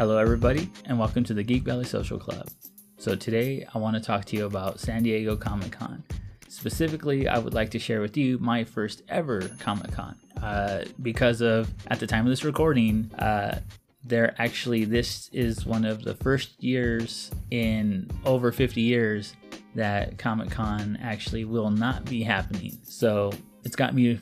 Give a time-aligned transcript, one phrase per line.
[0.00, 2.48] Hello, everybody, and welcome to the Geek Valley Social Club.
[2.96, 6.02] So, today I want to talk to you about San Diego Comic Con.
[6.48, 10.16] Specifically, I would like to share with you my first ever Comic Con.
[10.42, 13.60] Uh, because of, at the time of this recording, uh,
[14.02, 19.34] there actually, this is one of the first years in over 50 years
[19.74, 22.78] that Comic Con actually will not be happening.
[22.84, 23.32] So,
[23.64, 24.18] it's got me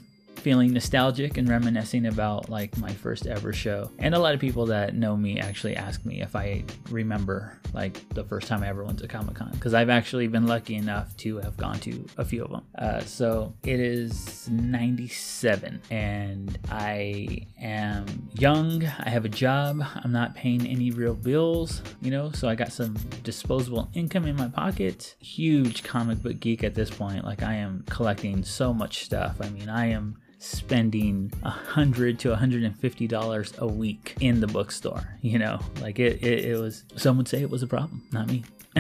[0.49, 3.91] feeling nostalgic and reminiscing about like my first ever show.
[3.98, 8.09] And a lot of people that know me actually ask me if I remember like
[8.15, 11.15] the first time I ever went to Comic Con because I've actually been lucky enough
[11.19, 12.62] to have gone to a few of them.
[12.79, 18.87] Uh, so it is 97 and I am young.
[18.87, 19.83] I have a job.
[20.02, 24.37] I'm not paying any real bills, you know, so I got some disposable income in
[24.37, 25.15] my pocket.
[25.19, 27.27] Huge comic book geek at this point.
[27.27, 29.43] Like I am collecting so much stuff.
[29.43, 35.18] I mean, I am spending a hundred to 150 dollars a week in the bookstore
[35.21, 38.29] you know like it, it, it was some would say it was a problem not
[38.29, 38.45] me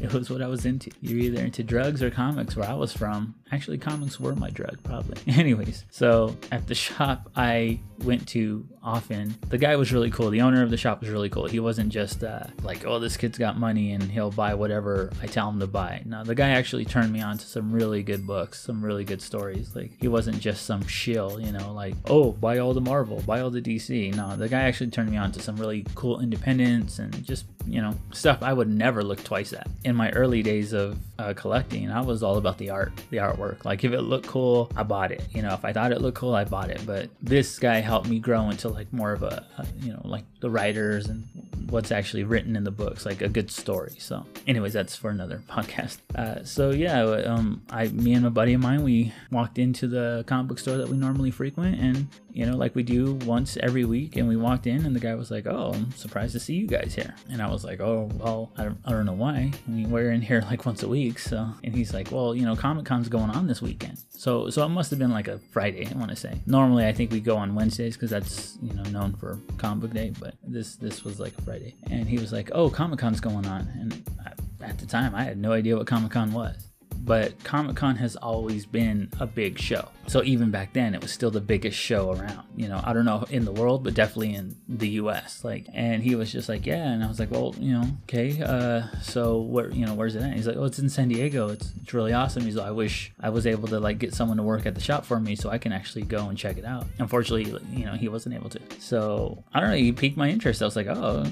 [0.00, 0.90] it was what I was into.
[1.00, 3.34] You're either into drugs or comics where I was from.
[3.50, 5.16] Actually, comics were my drug, probably.
[5.32, 10.30] Anyways, so at the shop I went to often, the guy was really cool.
[10.30, 11.46] The owner of the shop was really cool.
[11.46, 15.26] He wasn't just uh, like, oh, this kid's got money and he'll buy whatever I
[15.26, 16.02] tell him to buy.
[16.04, 19.22] No, the guy actually turned me on to some really good books, some really good
[19.22, 19.74] stories.
[19.74, 23.40] Like, he wasn't just some shill, you know, like, oh, buy all the Marvel, buy
[23.40, 24.14] all the DC.
[24.14, 27.80] No, the guy actually turned me on to some really cool independence and just, you
[27.80, 29.68] know, stuff I would never look twice at.
[29.84, 33.64] In my early days of uh, collecting, I was all about the art, the artwork.
[33.64, 35.22] Like if it looked cool, I bought it.
[35.30, 36.82] You know, if I thought it looked cool, I bought it.
[36.84, 39.46] But this guy helped me grow into like more of a,
[39.80, 41.26] you know, like the writers and
[41.74, 43.96] what's actually written in the books, like a good story.
[43.98, 45.98] So, anyways, that's for another podcast.
[46.14, 50.22] Uh, so yeah, um, I, me and a buddy of mine, we walked into the
[50.28, 53.84] comic book store that we normally frequent, and you know, like we do once every
[53.84, 56.54] week, and we walked in, and the guy was like, "Oh, I'm surprised to see
[56.54, 59.52] you guys here," and I was like, "Oh, well, I don't, I don't know why.
[59.66, 62.44] I mean, we're in here like once a week, so." And he's like, "Well, you
[62.44, 65.38] know, Comic Con's going on this weekend, so so it must have been like a
[65.52, 65.88] Friday.
[65.88, 66.40] I want to say.
[66.46, 69.92] Normally, I think we go on Wednesdays because that's you know known for Comic Book
[69.92, 73.20] Day, but this this was like a Friday." And he was like, "Oh, Comic Con's
[73.20, 76.73] going on," and I, at the time, I had no idea what Comic Con was
[77.04, 79.88] but Comic Con has always been a big show.
[80.06, 82.42] So even back then, it was still the biggest show around.
[82.56, 85.44] You know, I don't know in the world, but definitely in the U.S.
[85.44, 88.40] Like, and he was just like, yeah, and I was like, well, you know, okay,
[88.42, 90.34] uh, so where, you know, where's it at?
[90.34, 91.48] He's like, oh, it's in San Diego.
[91.48, 92.42] It's it's really awesome.
[92.44, 94.80] He's like, I wish I was able to like get someone to work at the
[94.80, 96.86] shop for me so I can actually go and check it out.
[96.98, 98.60] Unfortunately, you know, he wasn't able to.
[98.78, 99.76] So I don't know.
[99.76, 100.62] He piqued my interest.
[100.62, 101.24] I was like, oh,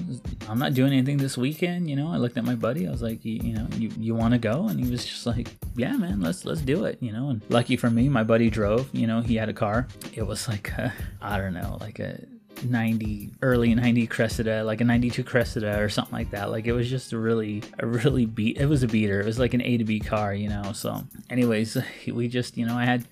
[0.49, 1.89] I'm not doing anything this weekend.
[1.89, 2.87] You know, I looked at my buddy.
[2.87, 4.67] I was like, you, you know, you you want to go?
[4.67, 6.97] And he was just like, yeah, man, let's let's do it.
[7.01, 8.89] You know, and lucky for me, my buddy drove.
[8.93, 9.87] You know, he had a car.
[10.13, 10.71] It was like
[11.21, 12.19] I don't know, like a
[12.63, 16.89] 90 early 90 Cressida like a 92 Cressida or something like that like it was
[16.89, 19.77] just a really a really beat it was a beater it was like an A
[19.77, 23.05] to B car you know so anyways we just you know I had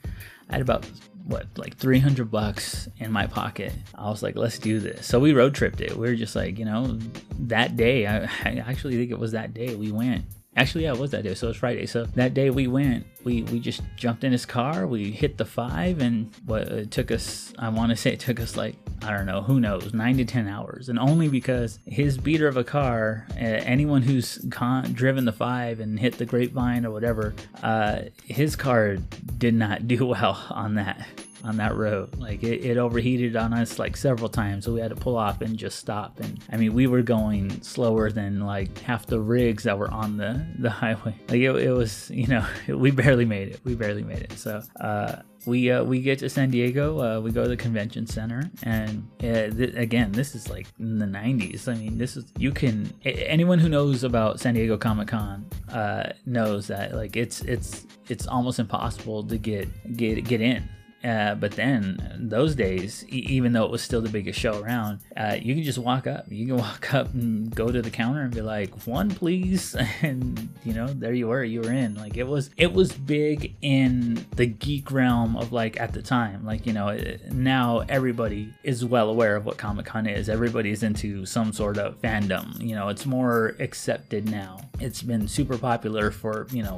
[0.50, 0.86] I had about
[1.26, 5.34] what like 300 bucks in my pocket i was like let's do this so we
[5.34, 6.98] road tripped it we were just like you know
[7.40, 10.26] that day I, I actually think it was that day we went
[10.58, 11.34] Actually, yeah, it was that day.
[11.34, 11.86] So it was Friday.
[11.86, 14.86] So that day we went, we we just jumped in his car.
[14.86, 18.40] We hit the five, and what it took us, I want to say it took
[18.42, 22.18] us like I don't know, who knows, nine to ten hours, and only because his
[22.18, 26.86] beater of a car, uh, anyone who's con- driven the five and hit the grapevine
[26.86, 28.98] or whatever, uh, his car
[29.38, 31.08] did not do well on that
[31.44, 32.18] on that road.
[32.18, 35.42] Like it, it overheated on us like several times, so we had to pull off
[35.42, 36.20] and just stop.
[36.20, 40.18] And I mean, we were going slower than like half the rigs that were on
[40.18, 41.16] the the highway.
[41.30, 43.62] Like it, it was, you know, we barely made it.
[43.64, 44.34] We barely made it.
[44.34, 47.00] So uh, we uh, we get to San Diego.
[47.00, 51.00] Uh, we go to the convention center, and uh, th- again, this is like in
[51.00, 51.68] the '90s.
[51.68, 56.12] I mean, this is you can anyone who knows about San Diego Comic Con uh,
[56.26, 60.68] knows that like it's it's it's almost impossible to get get get in.
[61.04, 65.00] Uh, but then those days, e- even though it was still the biggest show around,
[65.18, 66.26] uh, you can just walk up.
[66.30, 70.50] You can walk up and go to the counter and be like, "One, please," and
[70.64, 71.44] you know, there you were.
[71.44, 71.96] You were in.
[71.96, 76.46] Like it was, it was big in the geek realm of like at the time.
[76.46, 76.98] Like you know,
[77.32, 80.30] now everybody is well aware of what Comic Con is.
[80.30, 82.62] Everybody's into some sort of fandom.
[82.62, 84.60] You know, it's more accepted now.
[84.80, 86.78] It's been super popular for you know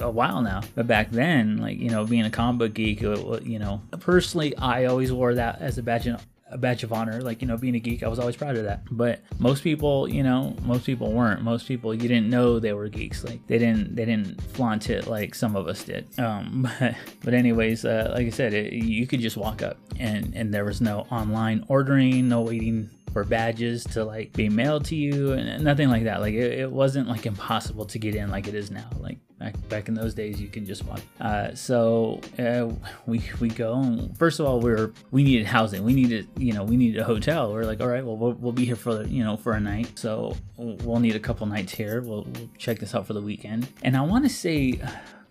[0.00, 0.60] a while now.
[0.74, 4.86] But back then, like you know, being a comic book geek, you know, personally, I
[4.86, 7.20] always wore that as a badge of a badge of honor.
[7.20, 8.82] Like you know being a geek i was always proud of that.
[8.90, 11.42] But most people you know most people weren't.
[11.42, 13.24] Most people you didn't know they were geeks.
[13.24, 16.06] Like they didn't they didn't flaunt it like some of us did.
[16.18, 20.34] Um but, but anyways uh, like i said it, you could just walk up and
[20.34, 24.96] and there was no online ordering no waiting for badges to like be mailed to
[24.96, 26.20] you and nothing like that.
[26.20, 28.88] Like it, it wasn't like impossible to get in like it is now.
[28.98, 31.00] Like back back in those days, you can just walk.
[31.20, 32.68] Uh, so uh,
[33.06, 34.08] we we go.
[34.18, 35.84] First of all, we are we needed housing.
[35.84, 37.52] We needed you know we needed a hotel.
[37.52, 39.98] We're like, all right, well we'll, be here for you know for a night.
[39.98, 42.00] So we'll need a couple nights here.
[42.02, 43.68] We'll, we'll check this out for the weekend.
[43.82, 44.80] And I want to say.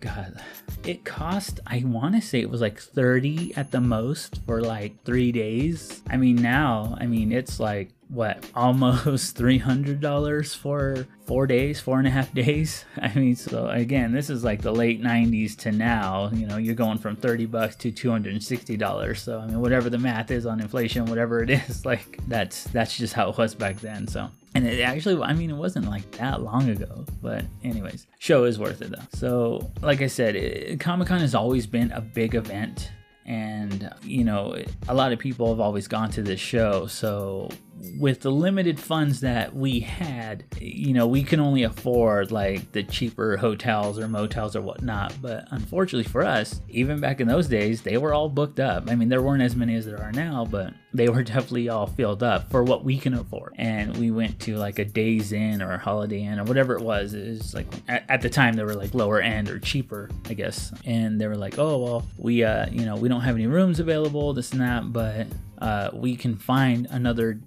[0.00, 0.40] God,
[0.84, 5.02] it cost, I want to say it was like 30 at the most for like
[5.04, 6.02] three days.
[6.08, 12.06] I mean, now, I mean, it's like what almost $300 for four days four and
[12.06, 12.84] a half days?
[13.00, 16.74] I mean so again this is like the late 90s to now you know you're
[16.74, 21.04] going from 30 bucks to $260 so i mean whatever the math is on inflation
[21.06, 24.28] whatever it is like that's that's just how it was back then so.
[24.54, 28.58] And it actually i mean it wasn't like that long ago but anyways show is
[28.58, 29.06] worth it though.
[29.12, 32.90] So like i said eh, comic-con has always been a big event
[33.26, 34.56] and you know
[34.88, 37.50] a lot of people have always gone to this show so
[37.98, 42.82] with the limited funds that we had, you know, we can only afford like the
[42.82, 45.14] cheaper hotels or motels or whatnot.
[45.20, 48.90] But unfortunately for us, even back in those days, they were all booked up.
[48.90, 51.86] I mean, there weren't as many as there are now, but they were definitely all
[51.86, 53.54] filled up for what we can afford.
[53.56, 56.82] And we went to like a Days Inn or a Holiday Inn or whatever it
[56.82, 57.14] was.
[57.14, 60.34] It was like at, at the time they were like lower end or cheaper, I
[60.34, 60.72] guess.
[60.84, 63.80] And they were like, oh well, we uh, you know, we don't have any rooms
[63.80, 65.26] available, this and that, but
[65.60, 67.40] uh, we can find another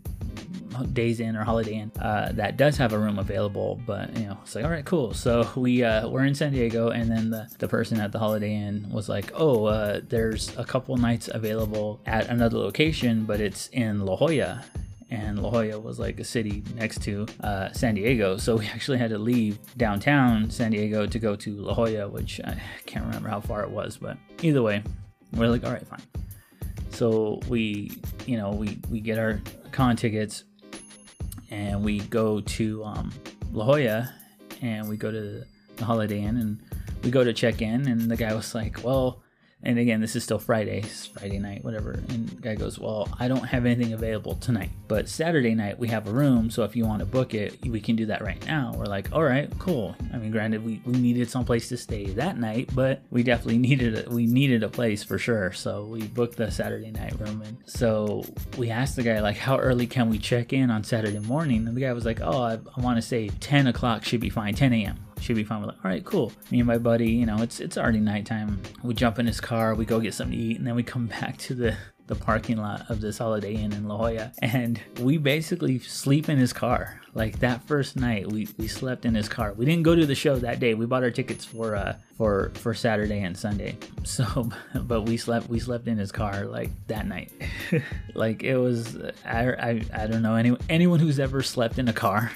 [0.93, 3.79] Days Inn or Holiday Inn uh, that does have a room available.
[3.85, 5.13] But you know, it's like all right, cool.
[5.13, 8.53] So we uh, we're in San Diego, and then the the person at the Holiday
[8.55, 13.67] Inn was like, oh, uh, there's a couple nights available at another location, but it's
[13.69, 14.63] in La Jolla.
[15.09, 18.37] And La Jolla was like a city next to uh, San Diego.
[18.37, 22.39] So we actually had to leave downtown San Diego to go to La Jolla, which
[22.43, 23.97] I can't remember how far it was.
[23.97, 24.83] But either way,
[25.33, 26.01] we're like, all right, fine.
[26.91, 27.91] So we,
[28.25, 29.41] you know, we, we get our
[29.71, 30.43] con tickets
[31.51, 33.11] and we go to um,
[33.53, 34.11] La Jolla
[34.61, 35.43] and we go to
[35.75, 36.59] the Holiday Inn and
[37.03, 39.21] we go to check in and the guy was like, well,
[39.63, 41.91] and again, this is still Friday, it's Friday night, whatever.
[41.91, 46.07] And guy goes, Well, I don't have anything available tonight, but Saturday night we have
[46.07, 46.49] a room.
[46.49, 48.73] So if you want to book it, we can do that right now.
[48.75, 49.95] We're like, All right, cool.
[50.11, 53.59] I mean, granted, we, we needed some place to stay that night, but we definitely
[53.59, 55.51] needed a, we needed a place for sure.
[55.51, 57.43] So we booked the Saturday night room.
[57.43, 58.25] And so
[58.57, 61.67] we asked the guy, like, How early can we check in on Saturday morning?
[61.67, 64.29] And the guy was like, Oh, I, I want to say 10 o'clock should be
[64.29, 65.61] fine, 10 a.m should be fine.
[65.61, 66.31] We're like, all right, cool.
[66.49, 68.61] Me and my buddy, you know, it's it's already nighttime.
[68.83, 71.07] We jump in his car, we go get something to eat, and then we come
[71.21, 71.77] back to the
[72.07, 76.37] the parking lot of this Holiday Inn in La Jolla, and we basically sleep in
[76.37, 76.99] his car.
[77.13, 79.53] Like that first night, we, we slept in his car.
[79.53, 80.73] We didn't go to the show that day.
[80.73, 83.77] We bought our tickets for uh for for Saturday and Sunday.
[84.03, 87.31] So, but we slept we slept in his car like that night.
[88.13, 91.93] like it was I, I I don't know anyone anyone who's ever slept in a
[91.93, 92.31] car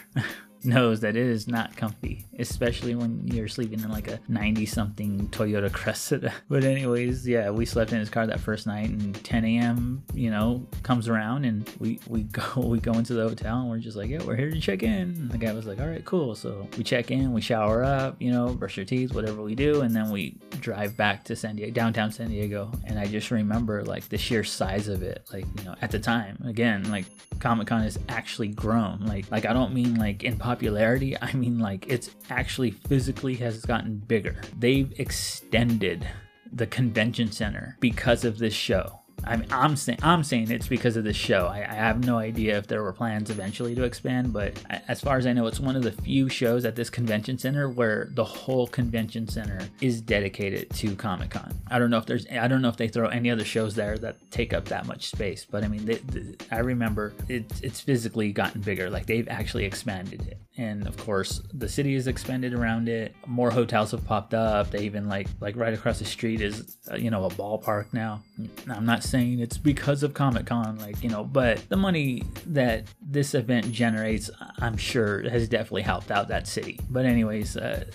[0.66, 5.28] knows that it is not comfy, especially when you're sleeping in like a 90 something
[5.30, 6.34] Toyota Cressida.
[6.48, 10.30] But, anyways, yeah, we slept in his car that first night, and 10 a.m., you
[10.30, 13.98] know, comes around, and we, we go we go into the hotel, and we're just
[13.98, 14.92] like, yeah, we're here to check in.
[14.92, 16.36] And the guy was like, all right, cool.
[16.36, 19.82] So we check in, we shower up, you know, brush your teeth, whatever we do,
[19.82, 22.72] and then we drive back to San Diego, downtown San Diego.
[22.86, 26.00] And I just remember like the sheer size of it, like, you know, at the
[26.00, 27.06] time, again, like
[27.40, 29.06] Comic Con has actually grown.
[29.06, 33.36] Like, like I don't mean like in popularity popularity, I mean like it's actually physically
[33.36, 34.38] has gotten bigger.
[34.58, 36.08] They've extended
[36.54, 39.02] the convention center because of this show.
[39.24, 41.48] I mean, I'm saying I'm saying it's because of this show.
[41.48, 44.54] I, I, have no idea if there were plans eventually to expand, but
[44.88, 47.70] as far as I know, it's one of the few shows at this convention center
[47.70, 51.60] where the whole convention center is dedicated to Comic Con.
[51.68, 53.98] I don't know if there's I don't know if they throw any other shows there
[54.00, 57.80] that take up that much space, but I mean, they, they, I remember it's it's
[57.80, 58.90] physically gotten bigger.
[58.90, 63.16] Like they've actually expanded it, and of course the city is expanded around it.
[63.26, 64.72] More hotels have popped up.
[64.72, 68.22] They even like like right across the street is uh, you know a ballpark now.
[68.70, 72.86] I'm not saying it's because of Comic Con, like, you know, but the money that
[73.02, 76.80] this event generates, I'm sure, has definitely helped out that city.
[76.90, 77.86] But, anyways, uh,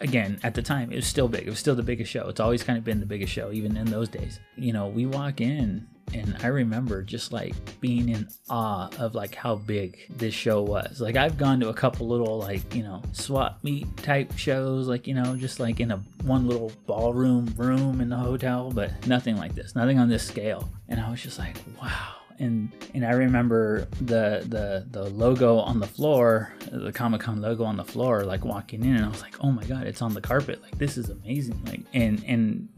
[0.00, 1.46] again, at the time, it was still big.
[1.46, 2.28] It was still the biggest show.
[2.28, 4.40] It's always kind of been the biggest show, even in those days.
[4.56, 9.34] You know, we walk in and I remember just like being in awe of like
[9.34, 11.00] how big this show was.
[11.00, 15.06] Like I've gone to a couple little like, you know, swap meet type shows, like,
[15.06, 19.36] you know, just like in a one little ballroom room in the hotel, but nothing
[19.36, 20.68] like this, nothing on this scale.
[20.88, 22.14] And I was just like, wow.
[22.38, 27.64] and and I remember the the the logo on the floor, the Comic Con logo
[27.64, 30.14] on the floor, like walking in, and I was like, oh my god, it's on
[30.14, 30.62] the carpet.
[30.62, 31.60] Like this is amazing.
[31.66, 32.68] Like and and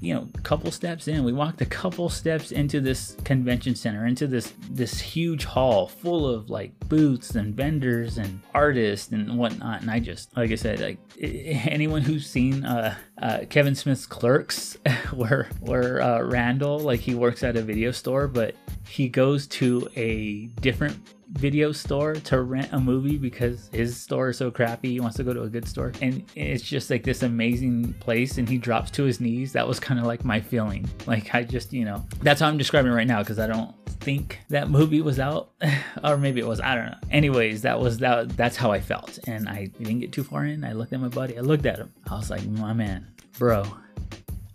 [0.00, 4.06] you know, a couple steps in, we walked a couple steps into this convention center,
[4.06, 9.82] into this this huge hall full of like booths and vendors and artists and whatnot.
[9.82, 14.78] And I just, like I said, like anyone who's seen uh, uh, Kevin Smith's Clerks,
[15.12, 18.54] where where uh, Randal like he works at a video store, but
[18.88, 20.98] he goes to a different
[21.32, 24.90] video store to rent a movie because his store is so crappy.
[24.90, 25.92] He wants to go to a good store.
[26.02, 28.38] And it's just like this amazing place.
[28.38, 29.52] And he drops to his knees.
[29.52, 30.88] That was kind of like my feeling.
[31.06, 33.74] Like, I just, you know, that's how I'm describing it right now because I don't
[34.00, 35.50] think that movie was out
[36.04, 39.18] or maybe it was i don't know anyways that was that that's how i felt
[39.26, 41.78] and i didn't get too far in i looked at my buddy i looked at
[41.78, 43.06] him i was like my man
[43.38, 43.62] bro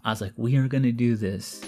[0.03, 1.62] i was like we are gonna do this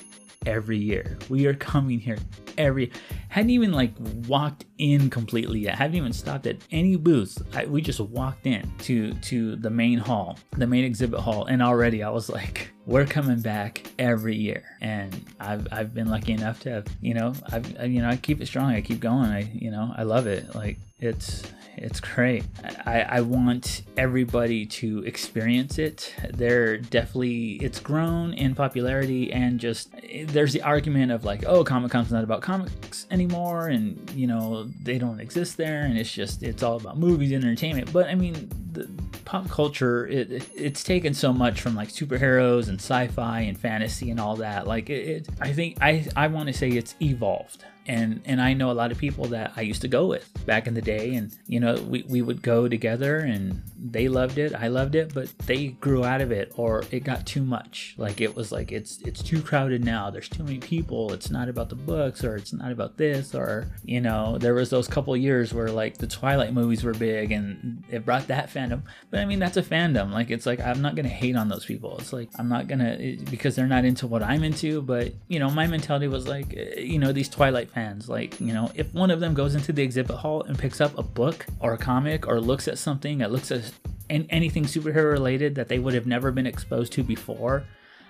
[0.48, 1.18] every year.
[1.30, 2.18] We are coming here
[2.58, 2.92] every
[3.30, 3.92] hadn't even like
[4.28, 5.76] walked in completely yet.
[5.76, 7.38] Hadn't even stopped at any booths.
[7.54, 11.62] I, we just walked in to to the main hall, the main exhibit hall, and
[11.62, 14.64] already I was like, we're coming back every year.
[14.82, 18.42] And I've I've been lucky enough to have you know I've you know I keep
[18.42, 18.72] it strong.
[18.72, 19.30] I keep going.
[19.30, 20.56] I you know I love it.
[20.56, 21.44] Like it's
[21.78, 22.44] it's great.
[22.86, 26.14] I, I want everybody to experience it.
[26.32, 29.94] They're definitely it's grown in popularity and just
[30.26, 34.66] there's the argument of like, oh, Comic Con's not about comics anymore, and you know
[34.84, 37.94] they don't exist there, and it's just it's all about movies and entertainment.
[37.94, 42.80] But I mean, the pop culture it, it's taken so much from like superheroes and
[42.80, 44.68] sci-fi and fantasy and all that.
[44.68, 47.64] Like it, it I think I I want to say it's evolved.
[47.90, 50.68] And and I know a lot of people that I used to go with back
[50.68, 54.54] in the day and you know we, we would go together and they loved it
[54.54, 57.96] I loved it but they grew out of it or it got too much.
[57.98, 60.10] Like it was like it's it's too crowded now.
[60.10, 61.14] There's too many people.
[61.14, 64.70] It's not about the books or it's not about this or you know there was
[64.70, 68.82] those couple years where like the Twilight movies were big and it brought that fandom
[69.10, 71.66] but I mean that's a fandom like it's like I'm not gonna hate on those
[71.66, 75.40] people it's like I'm not gonna because they're not into what I'm into but you
[75.40, 78.10] know my mentality was like eh, you know these Twilight fans.
[78.10, 80.98] Like, you know, if one of them goes into the exhibit hall and picks up
[80.98, 83.72] a book or a comic or looks at something that looks at
[84.10, 87.66] anything superhero related that they would have never been exposed to before,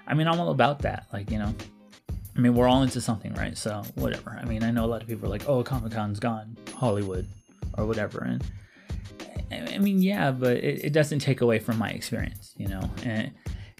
[0.07, 1.07] I mean, I'm all about that.
[1.11, 1.53] Like, you know,
[2.35, 3.57] I mean, we're all into something, right?
[3.57, 4.37] So, whatever.
[4.39, 7.27] I mean, I know a lot of people are like, oh, Comic Con's gone, Hollywood,
[7.77, 8.19] or whatever.
[8.19, 8.43] And
[9.51, 12.89] I mean, yeah, but it, it doesn't take away from my experience, you know?
[13.03, 13.31] And,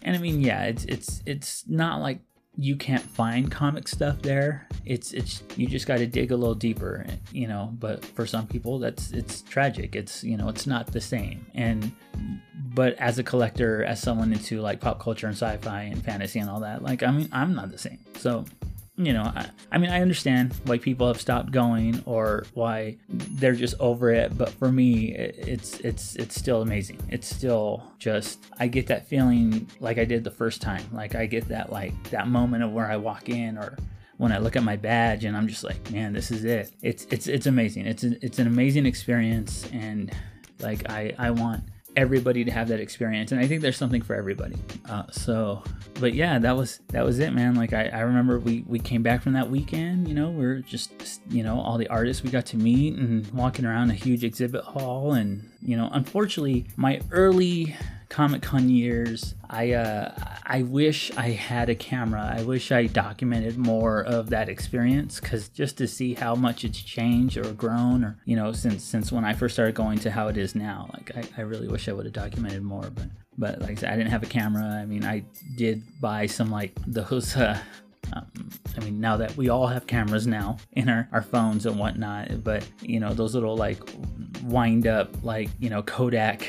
[0.04, 2.20] and I mean, yeah, it's it's it's not like
[2.60, 4.68] you can't find comic stuff there.
[4.86, 7.72] It's it's you just got to dig a little deeper, you know.
[7.78, 9.96] But for some people, that's it's tragic.
[9.96, 11.46] It's you know it's not the same.
[11.54, 11.92] And
[12.56, 16.50] but as a collector, as someone into like pop culture and sci-fi and fantasy and
[16.50, 18.00] all that, like I mean, I'm not the same.
[18.18, 18.46] So
[18.98, 23.54] you know, I, I, mean, I understand why people have stopped going or why they're
[23.54, 24.36] just over it.
[24.36, 27.00] But for me, it, it's it's it's still amazing.
[27.10, 30.84] It's still just I get that feeling like I did the first time.
[30.92, 33.78] Like I get that like that moment of where I walk in or
[34.18, 36.72] when I look at my badge and I'm just like, man, this is it.
[36.82, 37.86] It's it's it's amazing.
[37.86, 40.12] It's an, it's an amazing experience and
[40.60, 41.64] like I I want
[41.98, 44.56] everybody to have that experience and i think there's something for everybody.
[44.88, 45.64] Uh, so
[46.00, 47.56] but yeah that was that was it man.
[47.56, 50.60] Like I, I remember we we came back from that weekend you know we are
[50.60, 54.24] just you know all the artists we got to meet and walking around a huge
[54.24, 57.76] exhibit hall and you know unfortunately my early
[58.10, 60.14] Comic Con years, I uh,
[60.46, 62.36] I wish I had a camera.
[62.38, 66.82] I wish I documented more of that experience because just to see how much it's
[66.82, 70.28] changed or grown, or you know, since since when I first started going to how
[70.30, 72.90] it is now, like I, I really wish I would have documented more.
[72.90, 74.64] But but like I said, I didn't have a camera.
[74.64, 75.26] I mean, I
[75.58, 77.36] did buy some like those.
[77.36, 77.60] Uh,
[78.14, 81.78] um, I mean, now that we all have cameras now in our, our phones and
[81.78, 83.82] whatnot, but you know, those little like
[84.44, 86.48] wind up, like, you know, Kodak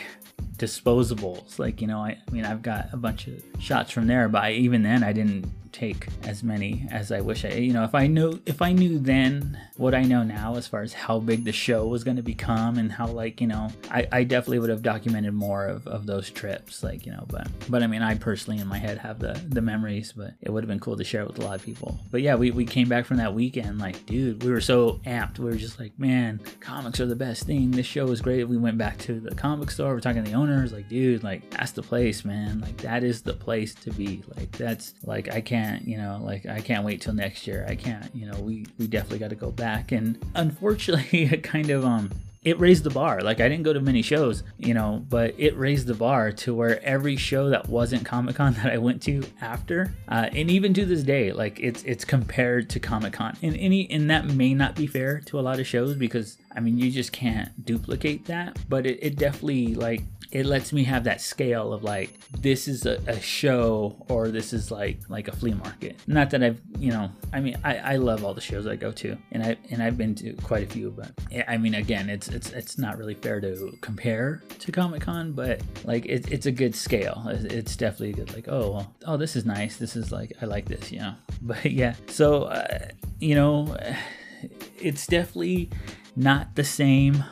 [0.56, 1.58] disposables.
[1.58, 4.42] Like, you know, I, I mean, I've got a bunch of shots from there, but
[4.42, 5.46] I, even then, I didn't
[5.78, 8.98] take as many as I wish I, you know, if I knew, if I knew
[8.98, 12.22] then what I know now as far as how big the show was going to
[12.22, 16.04] become and how like, you know, I, I definitely would have documented more of, of
[16.06, 19.20] those trips, like, you know, but, but I mean, I personally in my head have
[19.20, 21.54] the, the memories, but it would have been cool to share it with a lot
[21.54, 22.00] of people.
[22.10, 25.38] But yeah, we, we came back from that weekend, like, dude, we were so amped.
[25.38, 27.70] We were just like, man, comics are the best thing.
[27.70, 28.44] This show was great.
[28.44, 29.94] We went back to the comic store.
[29.94, 32.60] We're talking to the owners, like, dude, like, that's the place, man.
[32.60, 34.24] Like, that is the place to be.
[34.36, 37.66] Like, that's like, I can't can't, you know, like I can't wait till next year.
[37.68, 39.92] I can't, you know, we we definitely got to go back.
[39.92, 42.10] And unfortunately, it kind of um
[42.44, 43.20] it raised the bar.
[43.20, 46.54] Like I didn't go to many shows, you know, but it raised the bar to
[46.54, 50.72] where every show that wasn't Comic Con that I went to after, uh, and even
[50.74, 54.54] to this day, like it's it's compared to Comic Con, and any and that may
[54.54, 58.24] not be fair to a lot of shows because I mean you just can't duplicate
[58.26, 62.68] that, but it, it definitely like it lets me have that scale of like this
[62.68, 65.98] is a, a, show or this is like like a flea market.
[66.06, 68.92] Not that i've you know i mean I, I love all the shows i go
[68.92, 71.10] to and i and i've been to quite a few but
[71.48, 76.06] i mean again it's it's it's not really fair to compare to comic-con but like
[76.06, 77.24] it, it's a good scale.
[77.28, 79.76] It's definitely good like oh well, oh this is nice.
[79.76, 81.14] This is like i like this you know.
[81.42, 81.94] But yeah.
[82.08, 82.88] So uh,
[83.20, 83.76] you know
[84.80, 85.70] it's definitely
[86.16, 87.24] not the same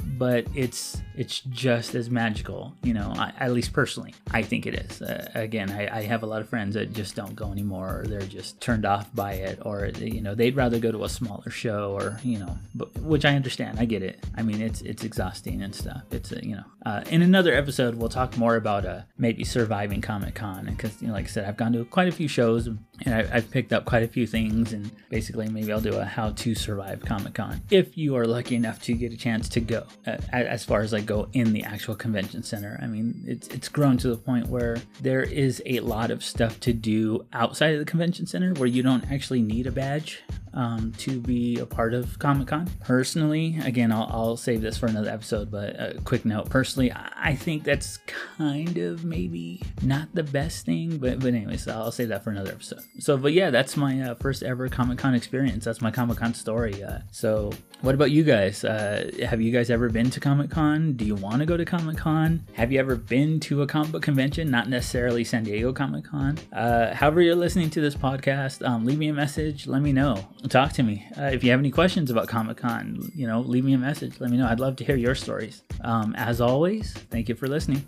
[0.00, 3.12] but it's it's just as magical, you know.
[3.16, 5.02] I, at least personally, I think it is.
[5.02, 8.06] Uh, again, I, I, have a lot of friends that just don't go anymore, or
[8.06, 11.50] they're just turned off by it, or you know, they'd rather go to a smaller
[11.50, 13.78] show, or you know, but, which I understand.
[13.78, 14.24] I get it.
[14.36, 16.02] I mean, it's it's exhausting and stuff.
[16.10, 20.00] It's uh, you know, uh, in another episode, we'll talk more about uh, maybe surviving
[20.00, 22.68] Comic Con, because you know, like I said, I've gone to quite a few shows
[23.02, 26.04] and I, have picked up quite a few things, and basically, maybe I'll do a
[26.04, 29.60] how to survive Comic Con if you are lucky enough to get a chance to
[29.60, 29.84] go.
[30.06, 33.68] Uh, as far as like go in the actual convention center, I mean, it's it's
[33.68, 37.78] grown to the point where there is a lot of stuff to do outside of
[37.78, 40.22] the convention center where you don't actually need a badge
[40.54, 42.68] um, to be a part of Comic Con.
[42.80, 46.48] Personally, again, I'll, I'll, save this for another episode, but a quick note.
[46.48, 51.92] Personally, I think that's kind of maybe not the best thing, but but anyways, I'll
[51.92, 52.80] save that for another episode.
[52.98, 55.64] So, but yeah, that's my uh, first ever Comic Con experience.
[55.64, 56.82] That's my Comic Con story.
[56.82, 57.52] Uh, so,
[57.82, 58.64] what about you guys?
[58.64, 60.94] Uh, have you guys ever been to Comic Con?
[60.94, 62.46] Do you want to go to Comic Con?
[62.54, 64.50] Have you ever been to a comic book convention?
[64.50, 66.38] Not necessarily San Diego Comic Con.
[66.52, 69.66] Uh, however, you're listening to this podcast, um, leave me a message.
[69.66, 71.06] Let me know talk to me.
[71.18, 74.20] Uh, if you have any questions about Comic Con, you know, leave me a message.
[74.20, 74.46] Let me know.
[74.46, 75.62] I'd love to hear your stories.
[75.82, 77.86] Um, as always, thank you for listening.